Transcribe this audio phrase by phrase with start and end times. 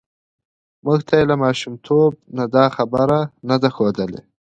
[0.85, 3.19] موږ ته یې له ماشومتوب نه دا خبره
[3.49, 4.21] نه ده ښودلې